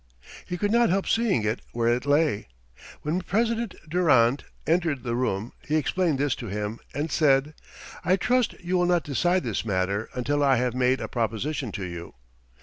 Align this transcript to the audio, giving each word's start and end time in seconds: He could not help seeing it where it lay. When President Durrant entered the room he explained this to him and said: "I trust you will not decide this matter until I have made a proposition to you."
He 0.47 0.57
could 0.57 0.71
not 0.71 0.89
help 0.89 1.07
seeing 1.07 1.43
it 1.43 1.59
where 1.73 1.93
it 1.93 2.07
lay. 2.07 2.47
When 3.03 3.21
President 3.21 3.75
Durrant 3.87 4.43
entered 4.65 5.03
the 5.03 5.13
room 5.13 5.51
he 5.63 5.75
explained 5.75 6.17
this 6.17 6.33
to 6.37 6.47
him 6.47 6.79
and 6.95 7.11
said: 7.11 7.53
"I 8.03 8.15
trust 8.15 8.59
you 8.61 8.79
will 8.79 8.87
not 8.87 9.03
decide 9.03 9.43
this 9.43 9.63
matter 9.63 10.09
until 10.15 10.41
I 10.43 10.55
have 10.55 10.73
made 10.73 11.01
a 11.01 11.07
proposition 11.07 11.71
to 11.73 11.83
you." 11.85 12.15